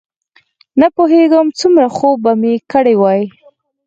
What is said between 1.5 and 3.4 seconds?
څومره خوب به مې کړی وي.